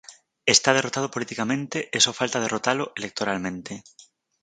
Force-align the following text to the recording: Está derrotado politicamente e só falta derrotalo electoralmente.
Está 0.55 0.69
derrotado 0.77 1.11
politicamente 1.15 1.77
e 1.95 1.97
só 2.05 2.11
falta 2.19 2.43
derrotalo 2.45 2.85
electoralmente. 2.99 3.73